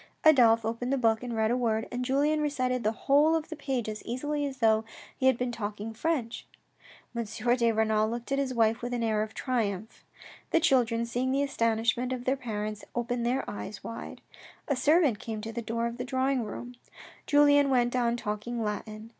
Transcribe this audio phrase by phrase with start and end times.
[0.23, 3.55] Adolphe opened the book and read a word, and Julien recited the whole of the
[3.55, 4.83] page as easily as though
[5.15, 6.47] he had been talking French.
[7.15, 7.23] M.
[7.23, 10.03] de Renal looked at his wife with an air of triumph
[10.49, 14.21] The children, seeing the astonishment of their parents, opened their eyes wide.
[14.67, 16.73] A servant came to the door of the drawing room;
[17.27, 19.09] Julien went on talking Latin.